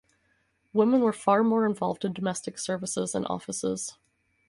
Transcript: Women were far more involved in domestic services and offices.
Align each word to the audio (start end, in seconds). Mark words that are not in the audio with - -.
Women 0.73 1.01
were 1.01 1.13
far 1.13 1.43
more 1.43 1.63
involved 1.63 2.03
in 2.05 2.11
domestic 2.13 2.57
services 2.57 3.13
and 3.13 3.27
offices. 3.27 3.99